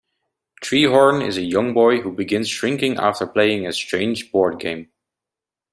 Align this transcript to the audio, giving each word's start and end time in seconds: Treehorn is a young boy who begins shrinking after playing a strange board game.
Treehorn 0.63 1.23
is 1.23 1.37
a 1.37 1.43
young 1.43 1.75
boy 1.75 1.99
who 2.01 2.11
begins 2.11 2.49
shrinking 2.49 2.97
after 2.97 3.27
playing 3.27 3.67
a 3.67 3.71
strange 3.71 4.31
board 4.31 4.59
game. 4.59 4.89